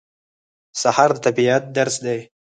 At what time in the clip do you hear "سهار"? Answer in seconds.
0.81-1.09